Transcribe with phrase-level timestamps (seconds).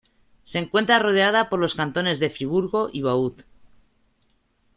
[0.41, 3.35] Se encuentra rodeada por los cantones de Friburgo y Vaud.